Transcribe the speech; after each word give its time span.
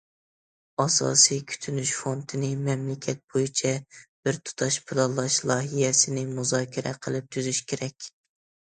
ئاساسىي 0.83 1.41
كۈتۈنۈش 1.51 1.91
فوندىنى 1.97 2.49
مەملىكەت 2.71 3.23
بويىچە 3.35 3.75
بىر 4.01 4.43
تۇتاش 4.49 4.81
پىلانلاش 4.89 5.41
لايىھەسىنى 5.55 6.29
مۇزاكىرە 6.35 6.99
قىلىپ 7.07 7.33
تۈزۈش 7.39 7.65
كېرەك. 7.73 8.15